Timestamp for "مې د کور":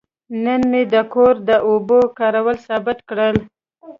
0.71-1.35